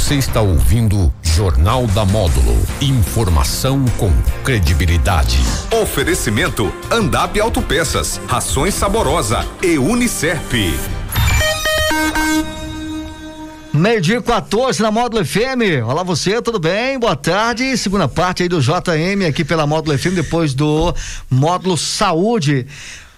Você 0.00 0.14
está 0.14 0.40
ouvindo 0.40 1.12
Jornal 1.22 1.86
da 1.88 2.06
Módulo. 2.06 2.56
Informação 2.80 3.84
com 3.98 4.10
credibilidade. 4.42 5.38
Oferecimento 5.82 6.72
Andap 6.90 7.38
Autopeças, 7.38 8.18
Rações 8.26 8.74
Saborosa 8.74 9.46
e 9.62 9.78
Unicerp. 9.78 10.52
Meio-dia 13.72 14.22
14 14.22 14.80
na 14.80 14.90
Módulo 14.90 15.24
FM. 15.24 15.84
Olá 15.86 16.02
você, 16.02 16.40
tudo 16.40 16.58
bem? 16.58 16.98
Boa 16.98 17.14
tarde. 17.14 17.76
Segunda 17.76 18.08
parte 18.08 18.42
aí 18.42 18.48
do 18.48 18.60
JM 18.60 19.28
aqui 19.28 19.44
pela 19.44 19.66
Módulo 19.66 19.96
FM, 19.96 20.14
depois 20.14 20.54
do 20.54 20.94
Módulo 21.30 21.76
Saúde. 21.76 22.66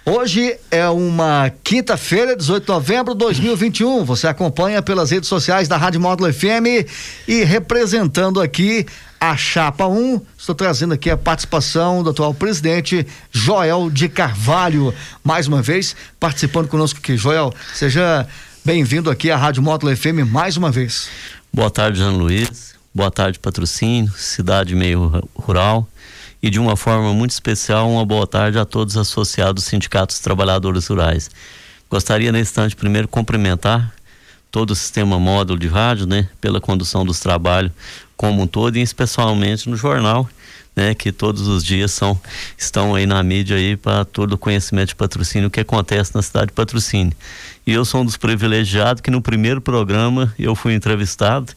Hoje 0.05 0.57
é 0.69 0.85
uma 0.89 1.49
quinta-feira, 1.63 2.35
18 2.35 2.65
de 2.65 2.69
novembro 2.69 3.13
de 3.13 3.19
2021. 3.19 4.03
Você 4.03 4.27
acompanha 4.27 4.81
pelas 4.81 5.11
redes 5.11 5.29
sociais 5.29 5.69
da 5.69 5.77
Rádio 5.77 6.01
Módulo 6.01 6.31
FM 6.31 6.85
e 7.25 7.45
representando 7.45 8.41
aqui 8.41 8.85
a 9.17 9.37
Chapa 9.37 9.87
1, 9.87 10.19
estou 10.37 10.53
trazendo 10.53 10.93
aqui 10.93 11.09
a 11.09 11.15
participação 11.15 12.03
do 12.03 12.09
atual 12.09 12.33
presidente 12.33 13.07
Joel 13.31 13.89
de 13.89 14.09
Carvalho. 14.09 14.93
Mais 15.23 15.47
uma 15.47 15.61
vez, 15.61 15.95
participando 16.19 16.67
conosco 16.67 16.99
aqui. 16.99 17.15
Joel, 17.15 17.53
seja 17.73 18.27
bem-vindo 18.65 19.09
aqui 19.09 19.31
à 19.31 19.37
Rádio 19.37 19.63
Módulo 19.63 19.95
FM 19.95 20.27
mais 20.29 20.57
uma 20.57 20.69
vez. 20.69 21.07
Boa 21.53 21.71
tarde, 21.71 21.99
Jean 21.99 22.11
Luiz. 22.11 22.75
Boa 22.93 23.09
tarde, 23.09 23.39
patrocínio, 23.39 24.11
cidade 24.17 24.75
meio 24.75 25.23
rural 25.33 25.87
e 26.43 26.49
de 26.49 26.59
uma 26.59 26.75
forma 26.75 27.13
muito 27.13 27.31
especial 27.31 27.89
uma 27.89 28.05
boa 28.05 28.27
tarde 28.27 28.59
a 28.59 28.65
todos 28.65 28.95
os 28.95 29.01
associados 29.01 29.63
sindicatos 29.63 30.19
trabalhadores 30.19 30.85
rurais. 30.87 31.31
Gostaria 31.89 32.33
nesse 32.33 32.51
instante 32.51 32.75
primeiro 32.75 33.07
cumprimentar 33.07 33.93
todo 34.51 34.71
o 34.71 34.75
sistema 34.75 35.17
módulo 35.17 35.57
de 35.57 35.67
rádio, 35.67 36.05
né, 36.05 36.27
pela 36.41 36.59
condução 36.59 37.05
dos 37.05 37.21
trabalhos 37.21 37.71
como 38.17 38.41
um 38.43 38.47
todo 38.47 38.77
e 38.77 38.81
especialmente 38.81 39.69
no 39.69 39.77
jornal, 39.77 40.29
né, 40.75 40.93
que 40.93 41.11
todos 41.11 41.47
os 41.47 41.63
dias 41.63 41.91
são 41.91 42.19
estão 42.57 42.93
aí 42.93 43.05
na 43.05 43.23
mídia 43.23 43.55
aí 43.55 43.77
para 43.77 44.03
todo 44.03 44.33
o 44.33 44.37
conhecimento 44.37 44.89
de 44.89 44.95
patrocínio 44.95 45.49
que 45.49 45.61
acontece 45.61 46.13
na 46.13 46.21
cidade 46.21 46.47
de 46.47 46.53
Patrocínio. 46.53 47.13
E 47.65 47.71
eu 47.71 47.85
sou 47.85 48.01
um 48.01 48.05
dos 48.05 48.17
privilegiados 48.17 49.01
que 49.01 49.09
no 49.09 49.21
primeiro 49.21 49.61
programa 49.61 50.33
eu 50.37 50.55
fui 50.55 50.73
entrevistado 50.73 51.53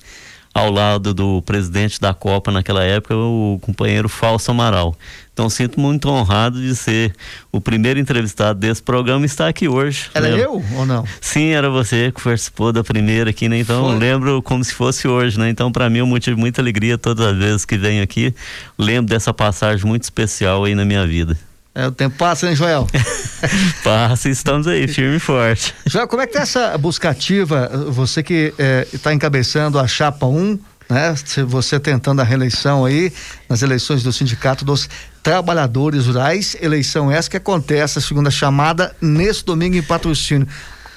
ao 0.57 0.71
lado 0.71 1.12
do 1.12 1.43
presidente 1.43 2.01
da 2.01 2.15
Copa 2.15 2.51
naquela 2.51 2.83
época, 2.83 3.15
o 3.15 3.59
companheiro 3.61 4.09
Falso 4.09 4.51
Amaral. 4.51 4.97
Então 5.31 5.51
sinto 5.51 5.79
muito 5.79 6.09
honrado 6.09 6.59
de 6.62 6.75
ser 6.75 7.15
o 7.53 7.61
primeiro 7.61 8.01
entrevistado 8.01 8.59
desse 8.59 8.83
programa 8.83 9.23
e 9.23 9.27
estar 9.27 9.49
aqui 9.49 9.69
hoje. 9.69 10.09
Era 10.15 10.29
lembro? 10.29 10.41
eu 10.41 10.65
ou 10.79 10.87
não? 10.87 11.05
Sim, 11.21 11.49
era 11.51 11.69
você 11.69 12.11
que 12.11 12.23
participou 12.23 12.73
da 12.73 12.83
primeira 12.83 13.29
aqui, 13.29 13.51
né? 13.51 13.59
Então 13.59 13.84
Foi. 13.84 13.99
lembro 13.99 14.41
como 14.41 14.65
se 14.65 14.73
fosse 14.73 15.07
hoje, 15.07 15.39
né? 15.39 15.51
Então 15.51 15.71
para 15.71 15.91
mim 15.91 15.99
é 15.99 16.03
um 16.03 16.07
motivo 16.07 16.37
de 16.37 16.41
muita 16.41 16.62
alegria 16.62 16.97
todas 16.97 17.27
as 17.27 17.37
vezes 17.37 17.67
que 17.67 17.77
venho 17.77 18.03
aqui. 18.03 18.34
Lembro 18.79 19.11
dessa 19.11 19.34
passagem 19.34 19.84
muito 19.84 20.05
especial 20.05 20.65
aí 20.65 20.75
na 20.75 20.87
minha 20.87 21.07
vida. 21.07 21.37
É, 21.77 21.87
o 21.87 21.93
tempo 21.93 22.17
passa, 22.17 22.49
hein, 22.49 22.57
Joel? 22.57 22.87
passa, 23.85 24.31
estamos 24.31 24.67
aí, 24.67 24.89
firme 24.89 25.17
e 25.17 25.21
forte. 25.21 25.75
Joel, 25.85 26.09
como 26.09 26.23
é 26.23 26.27
que 26.27 26.33
tá 26.33 26.41
essa 26.41 26.79
busca 26.79 27.11
ativa? 27.11 27.71
Você 27.91 28.23
que 28.23 28.55
está 28.95 29.11
é, 29.11 29.15
encabeçando 29.15 29.79
a 29.79 29.87
Chapa 29.87 30.25
1, 30.25 30.59
né? 30.89 31.15
Você 31.47 31.79
tentando 31.79 32.23
a 32.23 32.25
reeleição 32.25 32.87
aí, 32.87 33.13
nas 33.47 33.61
eleições 33.61 34.03
do 34.03 34.11
Sindicato 34.11 34.65
dos 34.65 34.89
Trabalhadores 35.23 36.07
Rurais, 36.07 36.57
eleição 36.63 37.11
essa 37.11 37.29
que 37.29 37.37
acontece, 37.37 37.99
a 37.99 38.01
segunda 38.01 38.31
chamada, 38.31 38.97
nesse 38.99 39.45
domingo 39.45 39.77
em 39.77 39.83
patrocínio. 39.83 40.49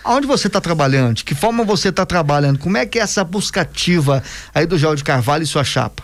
Onde 0.04 0.26
você 0.26 0.48
está 0.48 0.62
trabalhando? 0.62 1.16
De 1.16 1.24
que 1.24 1.36
forma 1.36 1.64
você 1.64 1.90
está 1.90 2.06
trabalhando? 2.06 2.58
Como 2.58 2.78
é 2.78 2.86
que 2.86 3.00
é 3.00 3.02
essa 3.02 3.24
buscativa 3.24 4.24
aí 4.54 4.66
do 4.66 4.78
João 4.78 4.96
de 4.96 5.04
Carvalho 5.04 5.44
e 5.44 5.48
sua 5.48 5.64
chapa? 5.64 6.02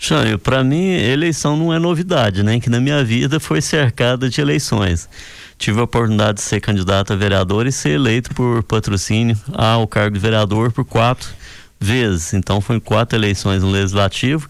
Jânio, 0.00 0.38
para 0.38 0.64
mim, 0.64 0.92
eleição 0.92 1.56
não 1.56 1.72
é 1.72 1.78
novidade, 1.78 2.42
né? 2.42 2.58
Que 2.58 2.70
na 2.70 2.80
minha 2.80 3.04
vida 3.04 3.38
foi 3.38 3.60
cercada 3.60 4.28
de 4.28 4.40
eleições. 4.40 5.08
Tive 5.58 5.80
a 5.80 5.84
oportunidade 5.84 6.38
de 6.38 6.42
ser 6.42 6.60
candidato 6.60 7.12
a 7.12 7.16
vereador 7.16 7.66
e 7.66 7.72
ser 7.72 7.90
eleito 7.90 8.34
por 8.34 8.62
patrocínio 8.62 9.38
ao 9.52 9.86
cargo 9.86 10.14
de 10.14 10.20
vereador 10.20 10.72
por 10.72 10.84
quatro 10.84 11.28
vezes. 11.78 12.34
Então, 12.34 12.60
foi 12.60 12.80
quatro 12.80 13.16
eleições 13.16 13.62
no 13.62 13.70
Legislativo. 13.70 14.48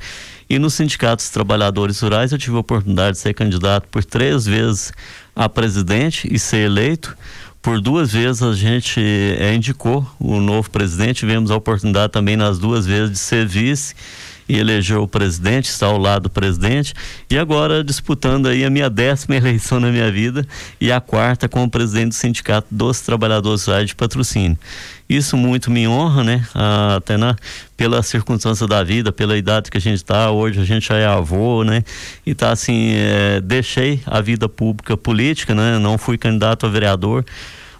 E 0.48 0.58
nos 0.58 0.74
sindicatos 0.74 1.30
trabalhadores 1.30 2.00
rurais, 2.00 2.32
eu 2.32 2.38
tive 2.38 2.56
a 2.56 2.60
oportunidade 2.60 3.12
de 3.12 3.18
ser 3.18 3.34
candidato 3.34 3.88
por 3.90 4.04
três 4.04 4.44
vezes 4.44 4.92
a 5.34 5.48
presidente 5.48 6.28
e 6.30 6.38
ser 6.38 6.66
eleito. 6.66 7.16
Por 7.64 7.80
duas 7.80 8.12
vezes 8.12 8.42
a 8.42 8.52
gente 8.52 9.00
é, 9.00 9.54
indicou 9.54 10.06
o 10.20 10.38
novo 10.38 10.68
presidente, 10.68 11.20
tivemos 11.20 11.50
a 11.50 11.56
oportunidade 11.56 12.12
também 12.12 12.36
nas 12.36 12.58
duas 12.58 12.84
vezes 12.84 13.12
de 13.12 13.18
ser 13.18 13.46
vice 13.46 13.94
e 14.48 14.58
elegeu 14.58 15.02
o 15.02 15.08
presidente, 15.08 15.66
está 15.66 15.86
ao 15.86 15.98
lado 15.98 16.24
do 16.24 16.30
presidente, 16.30 16.94
e 17.30 17.38
agora 17.38 17.82
disputando 17.82 18.46
aí 18.46 18.64
a 18.64 18.70
minha 18.70 18.90
décima 18.90 19.36
eleição 19.36 19.80
na 19.80 19.90
minha 19.90 20.10
vida 20.10 20.46
e 20.80 20.92
a 20.92 21.00
quarta 21.00 21.48
como 21.48 21.70
presidente 21.70 22.08
do 22.08 22.14
Sindicato 22.14 22.68
dos 22.70 23.00
Trabalhadores 23.00 23.64
Rurais 23.64 23.86
de 23.86 23.94
Patrocínio. 23.94 24.58
Isso 25.08 25.36
muito 25.36 25.70
me 25.70 25.86
honra, 25.86 26.24
né? 26.24 26.46
Ah, 26.54 26.96
até 26.96 27.16
na, 27.16 27.36
pela 27.76 28.02
circunstância 28.02 28.66
da 28.66 28.82
vida, 28.82 29.12
pela 29.12 29.36
idade 29.36 29.70
que 29.70 29.76
a 29.76 29.80
gente 29.80 29.96
está, 29.96 30.30
hoje 30.30 30.60
a 30.60 30.64
gente 30.64 30.88
já 30.88 30.96
é 30.96 31.06
avô, 31.06 31.62
né? 31.62 31.84
E 32.24 32.34
tá 32.34 32.50
assim, 32.50 32.94
é, 32.94 33.40
deixei 33.40 34.00
a 34.06 34.20
vida 34.22 34.48
pública 34.48 34.96
política, 34.96 35.54
né? 35.54 35.78
Não 35.78 35.98
fui 35.98 36.16
candidato 36.16 36.64
a 36.64 36.68
vereador 36.70 37.24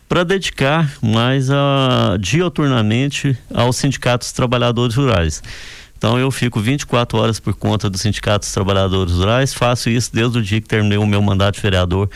para 0.07 0.23
dedicar 0.23 0.93
mais 1.03 1.51
a, 1.51 2.17
dioturnamente 2.21 3.37
aos 3.53 3.77
sindicatos 3.77 4.31
trabalhadores 4.33 4.95
rurais. 4.95 5.43
Então 6.05 6.19
eu 6.19 6.31
fico 6.31 6.61
24 6.61 7.17
horas 7.17 7.41
por 7.41 7.55
conta 7.55 7.89
do 7.89 7.97
Sindicato 7.97 8.45
dos 8.45 8.53
Trabalhadores 8.53 9.15
Rurais, 9.15 9.55
faço 9.55 9.89
isso 9.89 10.11
desde 10.13 10.37
o 10.37 10.43
dia 10.43 10.61
que 10.61 10.69
terminei 10.69 10.99
o 10.99 11.07
meu 11.07 11.23
mandato 11.23 11.55
de 11.55 11.63
vereador, 11.63 12.11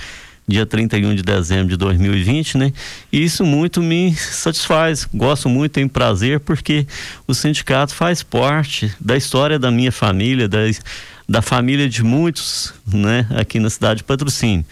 dia 0.46 0.66
31 0.66 1.14
de 1.14 1.22
dezembro 1.22 1.68
de 1.68 1.76
2020, 1.78 2.58
né? 2.58 2.70
E 3.10 3.24
isso 3.24 3.46
muito 3.46 3.80
me 3.80 4.14
satisfaz, 4.14 5.08
gosto 5.14 5.48
muito, 5.48 5.72
tenho 5.72 5.88
prazer, 5.88 6.38
porque 6.40 6.86
o 7.26 7.32
sindicato 7.32 7.94
faz 7.94 8.22
parte 8.22 8.94
da 9.00 9.16
história 9.16 9.58
da 9.58 9.70
minha 9.70 9.90
família, 9.90 10.46
da, 10.46 10.58
da 11.26 11.40
família 11.40 11.88
de 11.88 12.02
muitos, 12.02 12.74
né, 12.86 13.26
aqui 13.30 13.58
na 13.58 13.70
cidade 13.70 14.00
de 14.00 14.04
Patrocínio. 14.04 14.66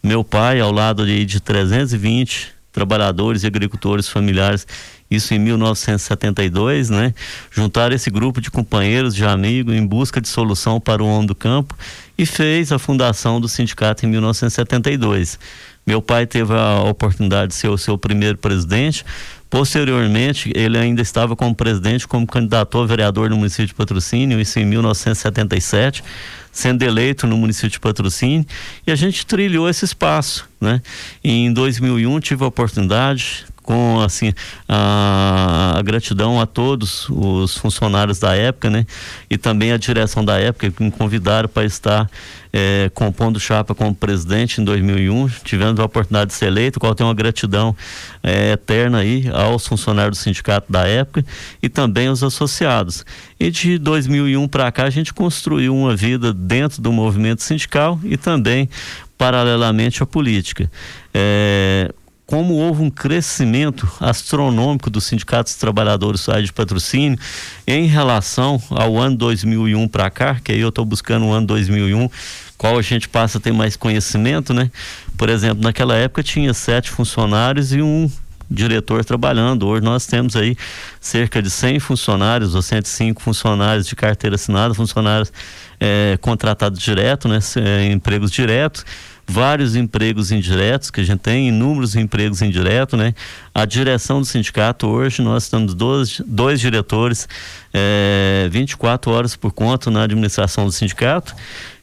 Meu 0.00 0.22
pai, 0.22 0.60
ao 0.60 0.70
lado 0.70 1.04
de, 1.04 1.24
de 1.24 1.40
320 1.40 2.52
trabalhadores 2.72 3.42
e 3.42 3.48
agricultores 3.48 4.08
familiares, 4.08 4.64
isso 5.10 5.34
em 5.34 5.38
1972, 5.38 6.88
né? 6.88 7.12
Juntaram 7.50 7.94
esse 7.94 8.10
grupo 8.10 8.40
de 8.40 8.50
companheiros, 8.50 9.14
de 9.14 9.24
amigos, 9.24 9.74
em 9.74 9.84
busca 9.84 10.20
de 10.20 10.28
solução 10.28 10.80
para 10.80 11.02
o 11.02 11.06
homem 11.06 11.26
do 11.26 11.34
campo 11.34 11.76
e 12.16 12.24
fez 12.24 12.70
a 12.70 12.78
fundação 12.78 13.40
do 13.40 13.48
sindicato 13.48 14.06
em 14.06 14.08
1972. 14.08 15.38
Meu 15.86 16.00
pai 16.00 16.26
teve 16.26 16.54
a 16.54 16.82
oportunidade 16.82 17.48
de 17.48 17.54
ser 17.54 17.68
o 17.68 17.76
seu 17.78 17.98
primeiro 17.98 18.38
presidente. 18.38 19.04
Posteriormente, 19.48 20.52
ele 20.54 20.78
ainda 20.78 21.02
estava 21.02 21.34
como 21.34 21.54
presidente, 21.54 22.06
como 22.06 22.24
candidato 22.24 22.78
a 22.78 22.86
vereador 22.86 23.30
no 23.30 23.36
município 23.36 23.66
de 23.66 23.74
Patrocínio, 23.74 24.40
isso 24.40 24.60
em 24.60 24.64
1977 24.64 26.04
sendo 26.52 26.82
eleito 26.82 27.26
no 27.26 27.36
município 27.36 27.70
de 27.70 27.80
Patrocínio, 27.80 28.44
e 28.86 28.90
a 28.90 28.96
gente 28.96 29.24
trilhou 29.24 29.68
esse 29.68 29.84
espaço, 29.84 30.48
né? 30.60 30.82
Em 31.22 31.52
2001 31.52 32.20
tive 32.20 32.44
a 32.44 32.48
oportunidade, 32.48 33.46
com 33.62 34.00
assim 34.00 34.32
a, 34.68 35.74
a, 35.76 35.82
gratidão 35.82 36.40
a 36.40 36.46
todos 36.46 37.08
os 37.08 37.56
funcionários 37.56 38.18
da 38.18 38.34
época, 38.34 38.70
né? 38.70 38.86
E 39.28 39.36
também 39.36 39.72
a 39.72 39.76
direção 39.76 40.24
da 40.24 40.38
época 40.38 40.70
que 40.70 40.82
me 40.82 40.90
convidaram 40.90 41.48
para 41.48 41.64
estar 41.64 42.10
é, 42.52 42.90
compondo 42.94 43.38
chapa 43.38 43.74
como 43.74 43.94
presidente 43.94 44.60
em 44.60 44.64
2001. 44.64 45.28
Tivemos 45.44 45.78
a 45.78 45.84
oportunidade 45.84 46.30
de 46.30 46.36
ser 46.36 46.46
eleito, 46.46 46.80
qual 46.80 46.94
tem 46.94 47.06
uma 47.06 47.14
gratidão 47.14 47.76
é, 48.22 48.52
eterna 48.52 48.98
aí 48.98 49.28
aos 49.32 49.66
funcionários 49.66 50.18
do 50.18 50.22
sindicato 50.22 50.70
da 50.70 50.86
época 50.86 51.24
e 51.62 51.68
também 51.68 52.08
aos 52.08 52.22
associados. 52.22 53.04
E 53.38 53.50
de 53.50 53.78
2001 53.78 54.48
para 54.48 54.70
cá 54.72 54.84
a 54.84 54.90
gente 54.90 55.14
construiu 55.14 55.74
uma 55.74 55.94
vida 55.94 56.32
dentro 56.32 56.82
do 56.82 56.92
movimento 56.92 57.42
sindical 57.42 58.00
e 58.02 58.16
também 58.16 58.68
paralelamente 59.16 60.02
à 60.02 60.06
política. 60.06 60.70
É, 61.12 61.92
como 62.30 62.54
houve 62.54 62.80
um 62.80 62.90
crescimento 62.90 63.90
astronômico 63.98 64.88
dos 64.88 65.02
sindicatos 65.02 65.56
trabalhadores 65.56 66.20
sociais 66.20 66.46
de 66.46 66.52
patrocínio 66.52 67.18
em 67.66 67.86
relação 67.86 68.62
ao 68.70 68.96
ano 68.98 69.16
2001 69.16 69.88
para 69.88 70.08
cá, 70.10 70.36
que 70.36 70.52
aí 70.52 70.60
eu 70.60 70.68
estou 70.68 70.84
buscando 70.84 71.26
o 71.26 71.32
ano 71.32 71.48
2001, 71.48 72.08
qual 72.56 72.78
a 72.78 72.82
gente 72.82 73.08
passa 73.08 73.38
a 73.38 73.40
ter 73.40 73.52
mais 73.52 73.74
conhecimento, 73.74 74.54
né? 74.54 74.70
Por 75.18 75.28
exemplo, 75.28 75.60
naquela 75.60 75.96
época 75.96 76.22
tinha 76.22 76.54
sete 76.54 76.88
funcionários 76.88 77.72
e 77.72 77.82
um 77.82 78.08
diretor 78.48 79.04
trabalhando. 79.04 79.66
Hoje 79.66 79.82
nós 79.82 80.06
temos 80.06 80.36
aí 80.36 80.56
cerca 81.00 81.42
de 81.42 81.50
100 81.50 81.80
funcionários 81.80 82.54
ou 82.54 82.62
105 82.62 83.20
funcionários 83.20 83.88
de 83.88 83.96
carteira 83.96 84.36
assinada, 84.36 84.72
funcionários 84.72 85.32
é, 85.80 86.16
contratados 86.20 86.78
direto, 86.78 87.26
né? 87.26 87.40
É, 87.56 87.86
empregos 87.90 88.30
diretos 88.30 88.84
vários 89.30 89.76
empregos 89.76 90.32
indiretos, 90.32 90.90
que 90.90 91.00
a 91.00 91.04
gente 91.04 91.20
tem 91.20 91.48
inúmeros 91.48 91.94
empregos 91.94 92.42
indiretos, 92.42 92.98
né? 92.98 93.14
A 93.54 93.64
direção 93.64 94.20
do 94.20 94.26
sindicato, 94.26 94.88
hoje 94.88 95.22
nós 95.22 95.44
estamos 95.44 95.72
dois, 95.72 96.20
dois 96.26 96.60
diretores, 96.60 97.28
é, 97.72 98.48
24 98.50 99.10
horas 99.12 99.36
por 99.36 99.52
conta 99.52 99.90
na 99.90 100.02
administração 100.02 100.66
do 100.66 100.72
sindicato. 100.72 101.34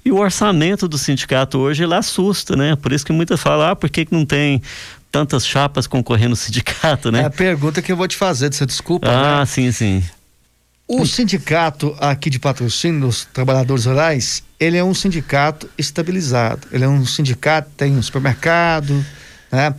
E 0.03 0.11
o 0.11 0.17
orçamento 0.17 0.87
do 0.87 0.97
sindicato 0.97 1.57
hoje 1.57 1.83
ele 1.83 1.93
assusta, 1.93 2.55
né? 2.55 2.75
Por 2.75 2.91
isso 2.91 3.05
que 3.05 3.13
muita 3.13 3.37
fala, 3.37 3.71
ah, 3.71 3.75
por 3.75 3.89
que, 3.89 4.05
que 4.05 4.13
não 4.13 4.25
tem 4.25 4.61
tantas 5.11 5.45
chapas 5.45 5.87
concorrendo 5.87 6.31
no 6.31 6.35
sindicato, 6.37 7.11
né? 7.11 7.21
É 7.21 7.25
a 7.25 7.29
pergunta 7.29 7.81
que 7.81 7.91
eu 7.91 7.95
vou 7.95 8.07
te 8.07 8.17
fazer, 8.17 8.53
você 8.53 8.65
desculpa. 8.65 9.07
Ah, 9.07 9.39
né? 9.39 9.45
sim, 9.45 9.71
sim. 9.71 10.03
O 10.87 11.05
sindicato 11.05 11.93
aqui 11.99 12.29
de 12.29 12.39
patrocínio 12.39 13.01
dos 13.01 13.25
trabalhadores 13.25 13.85
rurais, 13.85 14.41
ele 14.57 14.77
é 14.77 14.83
um 14.83 14.93
sindicato 14.93 15.69
estabilizado. 15.77 16.65
Ele 16.71 16.85
é 16.85 16.87
um 16.87 17.05
sindicato, 17.05 17.69
tem 17.75 17.97
um 17.97 18.01
supermercado, 18.01 19.05
né? 19.51 19.75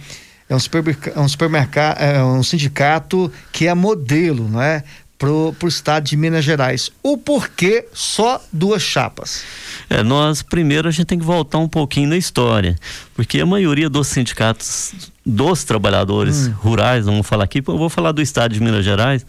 É 0.51 0.55
um, 0.55 0.59
supermercado, 0.59 1.17
é 1.17 1.21
um, 1.21 1.29
supermercado, 1.29 1.99
é 1.99 2.25
um 2.25 2.43
sindicato 2.43 3.33
que 3.51 3.67
é 3.67 3.75
modelo, 3.75 4.49
não 4.49 4.61
é? 4.61 4.85
Pro, 5.19 5.53
pro 5.59 5.67
estado 5.67 6.05
de 6.05 6.17
Minas 6.17 6.45
Gerais. 6.45 6.93
O 7.03 7.19
porquê 7.19 7.89
só 7.93 8.41
duas 8.53 8.83
chapas? 8.83 9.43
É, 9.91 10.03
nós 10.03 10.43
primeiro 10.43 10.87
a 10.87 10.91
gente 10.93 11.07
tem 11.07 11.19
que 11.19 11.25
voltar 11.25 11.59
um 11.59 11.69
pouquinho 11.69 12.11
na 12.11 12.17
história, 12.17 12.77
porque 13.15 13.41
a 13.41 13.47
maioria 13.47 13.91
dos 13.91 14.07
sindicatos 14.07 14.95
dos 15.27 15.65
trabalhadores 15.65 16.47
hum. 16.47 16.53
rurais, 16.53 17.07
vamos 17.07 17.27
falar 17.27 17.45
aqui, 17.45 17.59
eu 17.67 17.77
vou 17.77 17.89
falar 17.89 18.13
do 18.13 18.23
estado 18.23 18.55
de 18.55 18.61
Minas 18.61 18.85
Gerais, 18.85 19.27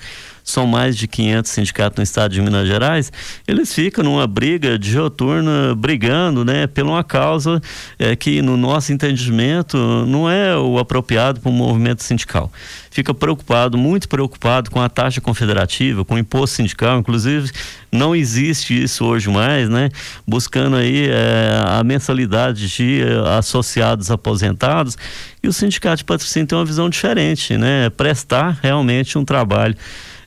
são 0.49 0.65
mais 0.65 0.97
de 0.97 1.07
500 1.07 1.51
sindicatos 1.51 1.97
no 1.97 2.03
estado 2.03 2.31
de 2.31 2.41
Minas 2.41 2.67
Gerais, 2.67 3.11
eles 3.47 3.73
ficam 3.73 4.03
numa 4.03 4.27
briga 4.27 4.77
dioturna, 4.77 5.75
brigando, 5.75 6.43
né, 6.43 6.67
por 6.67 6.83
uma 6.83 7.03
causa 7.03 7.61
é, 7.97 8.15
que, 8.15 8.41
no 8.41 8.57
nosso 8.57 8.91
entendimento, 8.91 9.77
não 10.05 10.29
é 10.29 10.55
o 10.57 10.77
apropriado 10.77 11.39
para 11.39 11.49
o 11.49 11.53
movimento 11.53 12.03
sindical. 12.03 12.51
Fica 12.91 13.13
preocupado, 13.13 13.77
muito 13.77 14.09
preocupado 14.09 14.71
com 14.71 14.81
a 14.81 14.89
taxa 14.89 15.21
confederativa, 15.21 16.03
com 16.03 16.15
o 16.15 16.17
imposto 16.17 16.57
sindical, 16.57 16.99
inclusive 16.99 17.51
não 17.91 18.15
existe 18.15 18.83
isso 18.83 19.05
hoje 19.05 19.29
mais, 19.29 19.69
né? 19.69 19.89
Buscando 20.27 20.75
aí 20.75 21.07
é, 21.07 21.61
a 21.65 21.83
mensalidade 21.83 22.67
de 22.67 23.01
associados 23.37 24.11
aposentados 24.11 24.97
e 25.41 25.47
o 25.47 25.53
sindicato 25.53 25.97
de 25.97 26.03
patrocínio 26.03 26.47
tem 26.47 26.57
uma 26.57 26.65
visão 26.65 26.89
diferente, 26.89 27.57
né? 27.57 27.89
Prestar 27.91 28.59
realmente 28.61 29.17
um 29.17 29.25
trabalho 29.25 29.75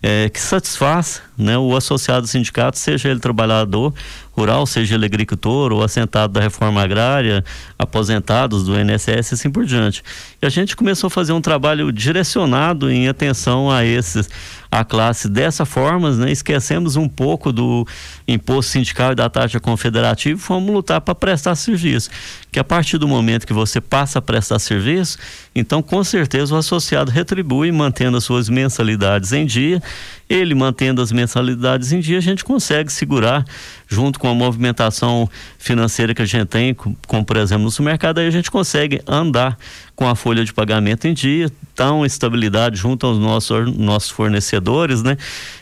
é, 0.02 0.28
que 0.28 0.40
satisfaça 0.40 1.22
né, 1.42 1.58
o 1.58 1.76
associado 1.76 2.22
do 2.22 2.28
sindicato, 2.28 2.78
seja 2.78 3.08
ele 3.08 3.20
trabalhador 3.20 3.92
rural, 4.32 4.66
seja 4.66 4.94
ele 4.94 5.04
agricultor 5.04 5.72
ou 5.72 5.82
assentado 5.82 6.32
da 6.32 6.40
reforma 6.40 6.82
agrária, 6.82 7.44
aposentados 7.78 8.64
do 8.64 8.78
INSS 8.78 9.30
e 9.30 9.34
assim 9.34 9.50
por 9.50 9.64
diante. 9.64 10.02
E 10.40 10.46
a 10.46 10.48
gente 10.48 10.74
começou 10.74 11.08
a 11.08 11.10
fazer 11.10 11.32
um 11.32 11.40
trabalho 11.40 11.92
direcionado 11.92 12.90
em 12.90 13.08
atenção 13.08 13.70
a 13.70 13.84
esses, 13.84 14.28
a 14.70 14.84
classe 14.84 15.28
dessa 15.28 15.66
forma, 15.66 16.10
né? 16.12 16.32
Esquecemos 16.32 16.96
um 16.96 17.06
pouco 17.06 17.52
do 17.52 17.86
imposto 18.26 18.72
sindical 18.72 19.12
e 19.12 19.14
da 19.14 19.28
taxa 19.28 19.60
confederativa 19.60 20.38
e 20.38 20.42
fomos 20.42 20.72
lutar 20.72 21.00
para 21.02 21.14
prestar 21.14 21.54
serviço. 21.54 22.08
Que 22.50 22.58
a 22.58 22.64
partir 22.64 22.96
do 22.96 23.06
momento 23.06 23.46
que 23.46 23.52
você 23.52 23.82
passa 23.82 24.18
a 24.18 24.22
prestar 24.22 24.58
serviço, 24.58 25.18
então 25.54 25.82
com 25.82 26.02
certeza 26.02 26.54
o 26.54 26.58
associado 26.58 27.10
retribui 27.10 27.70
mantendo 27.70 28.16
as 28.16 28.24
suas 28.24 28.48
mensalidades 28.48 29.32
em 29.32 29.44
dia 29.44 29.82
ele 30.32 30.54
mantendo 30.54 31.02
as 31.02 31.12
mensalidades 31.12 31.92
em 31.92 32.00
dia, 32.00 32.16
a 32.16 32.22
gente 32.22 32.42
consegue 32.42 32.90
segurar, 32.90 33.44
junto 33.86 34.18
com 34.18 34.28
a 34.28 34.34
movimentação 34.34 35.28
financeira 35.58 36.14
que 36.14 36.22
a 36.22 36.24
gente 36.24 36.46
tem, 36.46 36.74
como, 36.74 37.24
por 37.24 37.36
exemplo 37.36 37.64
no 37.64 37.70
supermercado, 37.70 38.18
aí 38.18 38.26
a 38.26 38.30
gente 38.30 38.50
consegue 38.50 39.02
andar 39.06 39.58
com 39.94 40.08
a 40.08 40.14
folha 40.14 40.42
de 40.42 40.52
pagamento 40.52 41.06
em 41.06 41.12
dia, 41.12 41.50
tão 41.74 42.04
estabilidade 42.04 42.78
junto 42.78 43.06
aos 43.06 43.18
nossos, 43.18 43.76
nossos 43.76 44.10
fornecedores, 44.10 45.02
né? 45.02 45.18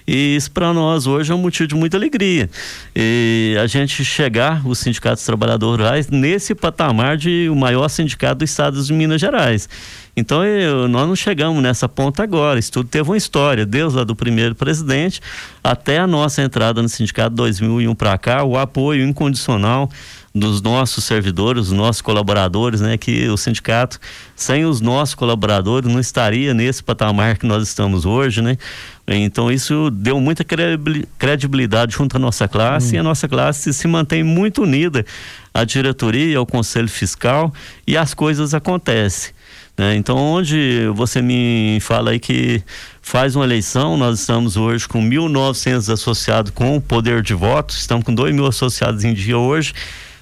E 0.06 0.36
isso 0.36 0.50
para 0.52 0.72
nós 0.72 1.06
hoje 1.06 1.32
é 1.32 1.34
um 1.34 1.38
motivo 1.38 1.66
de 1.66 1.74
muita 1.74 1.96
alegria. 1.96 2.48
E 2.94 3.56
a 3.60 3.66
gente 3.66 4.04
chegar, 4.04 4.64
os 4.64 4.78
sindicatos 4.78 5.24
trabalhadores 5.24 5.80
rurais, 5.80 6.08
nesse 6.08 6.54
patamar 6.54 7.16
de 7.16 7.48
o 7.50 7.56
maior 7.56 7.88
sindicato 7.88 8.36
do 8.36 8.44
estado 8.44 8.82
de 8.82 8.92
Minas 8.92 9.20
Gerais. 9.20 9.68
Então 10.20 10.44
eu, 10.44 10.86
nós 10.86 11.08
não 11.08 11.16
chegamos 11.16 11.62
nessa 11.62 11.88
ponta 11.88 12.22
agora. 12.22 12.58
Isso 12.58 12.70
tudo 12.70 12.88
teve 12.88 13.08
uma 13.08 13.16
história, 13.16 13.66
desde 13.66 13.96
lá 13.96 14.04
do 14.04 14.14
primeiro 14.14 14.54
presidente 14.54 15.20
até 15.64 15.98
a 15.98 16.06
nossa 16.06 16.42
entrada 16.42 16.80
no 16.82 16.88
sindicato 16.88 17.34
2001 17.34 17.94
para 17.94 18.16
cá, 18.18 18.44
o 18.44 18.56
apoio 18.56 19.04
incondicional 19.04 19.90
dos 20.32 20.62
nossos 20.62 21.04
servidores, 21.04 21.66
dos 21.66 21.76
nossos 21.76 22.00
colaboradores, 22.00 22.80
né? 22.80 22.96
Que 22.96 23.28
o 23.28 23.36
sindicato, 23.36 23.98
sem 24.36 24.64
os 24.64 24.80
nossos 24.80 25.14
colaboradores, 25.14 25.90
não 25.90 25.98
estaria 25.98 26.54
nesse 26.54 26.82
patamar 26.82 27.36
que 27.36 27.46
nós 27.46 27.66
estamos 27.66 28.06
hoje, 28.06 28.40
né? 28.40 28.56
Então 29.08 29.50
isso 29.50 29.90
deu 29.90 30.20
muita 30.20 30.44
credibilidade 31.18 31.94
junto 31.96 32.16
à 32.16 32.20
nossa 32.20 32.46
classe 32.46 32.92
hum. 32.92 32.96
e 32.96 32.98
a 32.98 33.02
nossa 33.02 33.26
classe 33.26 33.72
se 33.72 33.88
mantém 33.88 34.22
muito 34.22 34.62
unida 34.62 35.04
à 35.52 35.64
diretoria, 35.64 36.38
ao 36.38 36.46
conselho 36.46 36.88
fiscal 36.88 37.52
e 37.86 37.96
as 37.96 38.14
coisas 38.14 38.54
acontecem. 38.54 39.32
Né? 39.80 39.96
Então, 39.96 40.18
onde 40.18 40.88
você 40.94 41.22
me 41.22 41.78
fala 41.80 42.10
aí 42.10 42.20
que 42.20 42.62
faz 43.00 43.34
uma 43.34 43.46
eleição, 43.46 43.96
nós 43.96 44.20
estamos 44.20 44.58
hoje 44.58 44.86
com 44.86 45.00
1.900 45.02 45.90
associados 45.90 46.52
com 46.54 46.76
o 46.76 46.82
poder 46.82 47.22
de 47.22 47.32
voto, 47.32 47.72
estamos 47.72 48.04
com 48.04 48.14
2 48.14 48.34
mil 48.34 48.44
associados 48.44 49.04
em 49.04 49.14
dia 49.14 49.38
hoje, 49.38 49.72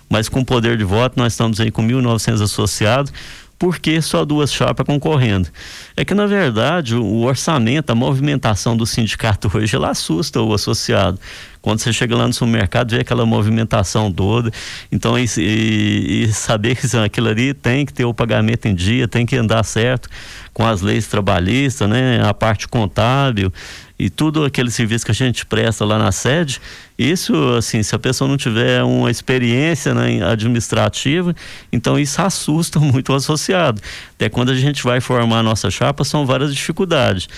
mas 0.08 0.28
com 0.28 0.44
poder 0.44 0.76
de 0.76 0.84
voto 0.84 1.14
nós 1.16 1.32
estamos 1.32 1.58
aí 1.58 1.72
com 1.72 1.84
1.900 1.84 2.40
associados 2.40 3.12
por 3.58 3.80
que 3.80 4.00
só 4.00 4.24
duas 4.24 4.52
chapas 4.52 4.86
concorrendo? 4.86 5.48
É 5.96 6.04
que, 6.04 6.14
na 6.14 6.26
verdade, 6.26 6.94
o 6.94 7.22
orçamento, 7.22 7.90
a 7.90 7.94
movimentação 7.94 8.76
do 8.76 8.86
sindicato 8.86 9.50
hoje, 9.56 9.74
ela 9.74 9.90
assusta 9.90 10.40
o 10.40 10.54
associado. 10.54 11.18
Quando 11.60 11.80
você 11.80 11.92
chega 11.92 12.16
lá 12.16 12.26
no 12.26 12.32
supermercado, 12.32 12.92
vê 12.92 13.00
aquela 13.00 13.26
movimentação 13.26 14.12
toda. 14.12 14.50
Então, 14.92 15.18
e, 15.18 15.24
e 15.36 16.28
saber 16.32 16.76
que 16.76 16.86
aquilo 16.96 17.28
ali 17.28 17.52
tem 17.52 17.84
que 17.84 17.92
ter 17.92 18.04
o 18.04 18.14
pagamento 18.14 18.66
em 18.66 18.74
dia, 18.74 19.08
tem 19.08 19.26
que 19.26 19.36
andar 19.36 19.64
certo 19.64 20.08
com 20.54 20.64
as 20.64 20.80
leis 20.80 21.08
trabalhistas, 21.08 21.88
né? 21.88 22.20
A 22.24 22.32
parte 22.32 22.68
contábil 22.68 23.52
e 23.98 24.08
tudo 24.08 24.44
aquele 24.44 24.70
serviço 24.70 25.04
que 25.04 25.10
a 25.10 25.14
gente 25.14 25.44
presta 25.44 25.84
lá 25.84 25.98
na 25.98 26.12
sede, 26.12 26.60
isso, 26.96 27.34
assim, 27.54 27.82
se 27.82 27.94
a 27.94 27.98
pessoa 27.98 28.28
não 28.28 28.36
tiver 28.36 28.82
uma 28.82 29.10
experiência 29.10 29.92
né, 29.92 30.22
administrativa, 30.22 31.34
então 31.72 31.98
isso 31.98 32.22
assusta 32.22 32.78
muito 32.80 33.12
o 33.12 33.16
associado. 33.16 33.80
Até 34.14 34.28
quando 34.28 34.50
a 34.50 34.54
gente 34.54 34.82
vai 34.84 35.00
formar 35.00 35.40
a 35.40 35.42
nossa 35.42 35.70
chapa, 35.70 36.04
são 36.04 36.24
várias 36.24 36.54
dificuldades. 36.54 37.28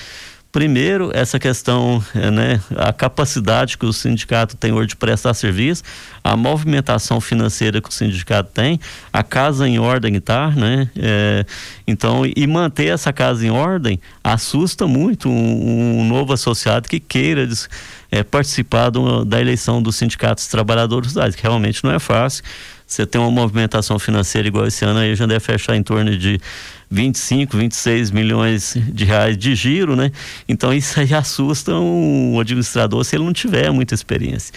Primeiro, 0.53 1.13
essa 1.15 1.39
questão, 1.39 2.03
é, 2.13 2.29
né, 2.29 2.61
a 2.77 2.93
capacidade 2.93 3.79
que 3.79 3.87
o 3.87 3.93
sindicato 3.93 4.57
tem 4.57 4.73
hoje 4.73 4.89
de 4.89 4.97
prestar 4.97 5.33
serviço, 5.33 5.85
a 6.25 6.37
movimentação 6.37 7.21
financeira 7.21 7.81
que 7.81 7.89
o 7.89 7.93
sindicato 7.93 8.51
tem, 8.53 8.81
a 9.13 9.23
casa 9.23 9.69
em 9.69 9.79
ordem 9.79 10.17
está, 10.17 10.51
né? 10.51 10.91
É, 10.97 11.47
então, 11.87 12.23
e 12.25 12.47
manter 12.49 12.87
essa 12.87 13.13
casa 13.13 13.47
em 13.47 13.51
ordem 13.51 14.01
assusta 14.25 14.89
muito 14.89 15.29
um, 15.29 16.01
um 16.01 16.05
novo 16.05 16.33
associado 16.33 16.89
que 16.89 16.99
queira 16.99 17.49
é, 18.11 18.25
participar 18.25 18.91
do, 18.91 19.25
da 19.25 19.41
eleição 19.41 19.81
dos 19.81 19.95
sindicatos 19.95 20.49
trabalhadores 20.49 21.15
rurais, 21.15 21.37
que 21.37 21.43
realmente 21.43 21.85
não 21.85 21.93
é 21.93 22.01
fácil. 22.01 22.43
Você 22.85 23.07
tem 23.07 23.21
uma 23.21 23.31
movimentação 23.31 24.01
financeira 24.01 24.49
igual 24.49 24.67
esse 24.67 24.85
ano 24.85 24.99
aí, 24.99 25.15
já 25.15 25.25
deve 25.25 25.39
fechar 25.39 25.77
em 25.77 25.83
torno 25.83 26.19
de 26.19 26.41
25, 26.91 27.57
26 27.57 28.11
milhões 28.11 28.77
de 28.93 29.05
reais 29.05 29.39
de 29.39 29.55
giro, 29.55 29.95
né? 29.95 30.11
Então 30.49 30.73
isso 30.73 30.99
aí 30.99 31.15
assusta 31.15 31.75
um 31.75 32.41
administrador 32.41 33.05
se 33.05 33.17
ele 33.17 33.25
não 33.25 33.33
tiver 33.33 33.71
muita 33.71 33.95
experiência. 33.95 34.53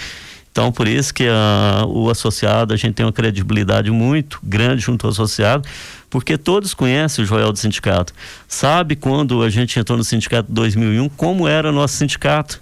Então, 0.51 0.71
por 0.71 0.87
isso 0.87 1.11
que 1.11 1.27
a, 1.27 1.83
o 1.87 2.11
associado, 2.11 2.75
a 2.75 2.77
gente 2.77 2.93
tem 2.93 3.03
uma 3.03 3.11
credibilidade 3.11 3.89
muito 3.89 4.39
grande 4.43 4.83
junto 4.83 5.07
ao 5.07 5.11
associado, 5.11 5.67
porque 6.11 6.37
todos 6.37 6.75
conhecem 6.75 7.23
o 7.23 7.27
Joel 7.27 7.51
do 7.51 7.57
sindicato. 7.57 8.13
Sabe 8.47 8.95
quando 8.95 9.41
a 9.41 9.49
gente 9.49 9.79
entrou 9.79 9.97
no 9.97 10.03
sindicato 10.03 10.51
em 10.51 10.53
2001, 10.53 11.09
como 11.09 11.47
era 11.47 11.71
nosso 11.71 11.95
sindicato 11.95 12.61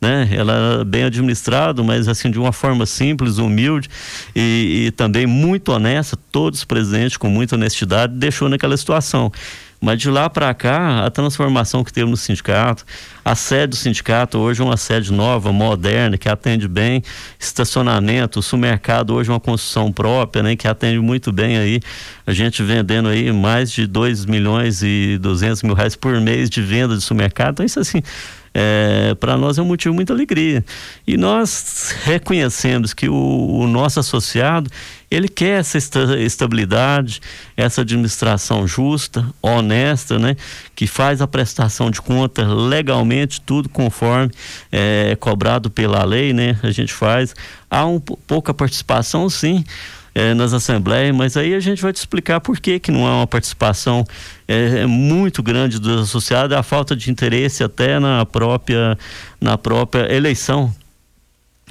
né? 0.00 0.28
Ela 0.32 0.80
é 0.80 0.84
bem 0.84 1.04
administrado, 1.04 1.82
mas 1.82 2.08
assim 2.08 2.30
de 2.30 2.38
uma 2.38 2.52
forma 2.52 2.84
simples, 2.86 3.38
humilde 3.38 3.88
e, 4.34 4.86
e 4.86 4.90
também 4.90 5.26
muito 5.26 5.72
honesta, 5.72 6.18
todos 6.30 6.64
presentes 6.64 7.16
com 7.16 7.28
muita 7.28 7.56
honestidade, 7.56 8.12
deixou 8.14 8.48
naquela 8.48 8.76
situação. 8.76 9.32
Mas 9.80 10.00
de 10.00 10.10
lá 10.10 10.28
para 10.30 10.52
cá, 10.54 11.04
a 11.04 11.10
transformação 11.10 11.84
que 11.84 11.92
teve 11.92 12.10
no 12.10 12.16
sindicato, 12.16 12.84
a 13.22 13.34
sede 13.34 13.68
do 13.68 13.76
sindicato 13.76 14.38
hoje 14.38 14.62
é 14.62 14.64
uma 14.64 14.76
sede 14.76 15.12
nova, 15.12 15.52
moderna, 15.52 16.16
que 16.16 16.28
atende 16.28 16.66
bem, 16.66 17.02
estacionamento, 17.38 18.40
o 18.40 18.42
supermercado 18.42 19.14
hoje 19.14 19.28
é 19.28 19.32
uma 19.32 19.40
construção 19.40 19.92
própria, 19.92 20.42
né, 20.42 20.56
que 20.56 20.66
atende 20.66 20.98
muito 20.98 21.30
bem 21.30 21.58
aí, 21.58 21.80
a 22.26 22.32
gente 22.32 22.62
vendendo 22.62 23.08
aí 23.08 23.30
mais 23.30 23.70
de 23.70 23.86
2 23.86 24.24
milhões 24.24 24.82
e 24.82 25.18
200 25.18 25.62
mil 25.62 25.74
reais 25.74 25.94
por 25.94 26.18
mês 26.20 26.48
de 26.48 26.62
venda 26.62 26.96
de 26.96 27.02
supermercado, 27.02 27.52
então 27.52 27.66
isso 27.66 27.78
assim, 27.78 28.02
é, 28.58 29.14
para 29.16 29.36
nós 29.36 29.58
é 29.58 29.62
um 29.62 29.66
motivo 29.66 29.92
de 29.92 29.96
muita 29.96 30.14
alegria. 30.14 30.64
E 31.06 31.18
nós 31.18 31.94
reconhecemos 32.04 32.94
que 32.94 33.06
o, 33.06 33.14
o 33.14 33.66
nosso 33.66 34.00
associado 34.00 34.70
ele 35.10 35.28
quer 35.28 35.60
essa 35.60 35.76
estabilidade, 36.18 37.20
essa 37.54 37.82
administração 37.82 38.66
justa, 38.66 39.26
honesta, 39.42 40.18
né? 40.18 40.36
Que 40.74 40.86
faz 40.86 41.20
a 41.20 41.26
prestação 41.26 41.90
de 41.90 42.00
conta 42.00 42.46
legalmente, 42.46 43.42
tudo 43.42 43.68
conforme 43.68 44.32
é 44.72 45.14
cobrado 45.20 45.68
pela 45.68 46.02
lei, 46.02 46.32
né? 46.32 46.58
A 46.62 46.70
gente 46.70 46.94
faz. 46.94 47.34
Há 47.70 47.84
um 47.84 48.00
pouca 48.00 48.54
participação, 48.54 49.28
sim. 49.28 49.64
É, 50.18 50.32
nas 50.32 50.54
assembleias, 50.54 51.14
mas 51.14 51.36
aí 51.36 51.52
a 51.52 51.60
gente 51.60 51.82
vai 51.82 51.92
te 51.92 51.96
explicar 51.96 52.40
por 52.40 52.58
que, 52.58 52.80
que 52.80 52.90
não 52.90 53.06
há 53.06 53.18
uma 53.18 53.26
participação 53.26 54.02
é, 54.48 54.78
é 54.78 54.86
muito 54.86 55.42
grande 55.42 55.78
dos 55.78 56.04
associados, 56.04 56.56
a 56.56 56.62
falta 56.62 56.96
de 56.96 57.10
interesse 57.10 57.62
até 57.62 58.00
na 58.00 58.24
própria, 58.24 58.96
na 59.38 59.58
própria 59.58 60.10
eleição. 60.10 60.74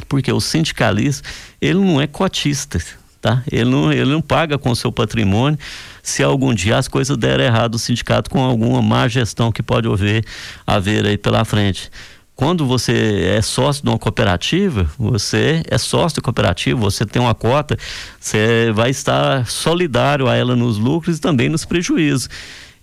Porque 0.08 0.32
o 0.32 0.40
sindicalista, 0.40 1.28
ele 1.60 1.80
não 1.80 2.00
é 2.00 2.06
cotista, 2.06 2.80
tá? 3.20 3.42
Ele 3.52 3.72
não, 3.72 3.92
ele 3.92 4.12
não 4.12 4.22
paga 4.22 4.60
com 4.60 4.70
o 4.70 4.76
seu 4.76 4.92
patrimônio 4.92 5.58
se 6.04 6.22
algum 6.22 6.54
dia 6.54 6.78
as 6.78 6.88
coisas 6.88 7.18
derem 7.18 7.48
errado 7.48 7.74
o 7.74 7.80
sindicato 7.80 8.30
com 8.30 8.44
alguma 8.44 8.80
má 8.80 9.08
gestão 9.08 9.52
que 9.52 9.64
pode 9.64 9.88
haver, 9.88 10.24
haver 10.68 11.04
aí 11.04 11.18
pela 11.18 11.44
frente. 11.44 11.90
Quando 12.36 12.66
você 12.66 13.34
é 13.38 13.42
sócio 13.42 13.82
de 13.82 13.90
uma 13.90 13.98
cooperativa, 13.98 14.92
você 15.00 15.64
é 15.70 15.78
sócio 15.78 16.22
cooperativa, 16.22 16.78
você 16.78 17.06
tem 17.06 17.22
uma 17.22 17.34
cota, 17.34 17.78
você 18.20 18.74
vai 18.74 18.90
estar 18.90 19.48
solidário 19.48 20.28
a 20.28 20.36
ela 20.36 20.54
nos 20.54 20.78
lucros 20.78 21.18
e 21.18 21.22
também 21.22 21.48
nos 21.48 21.64
prejuízos. 21.64 22.30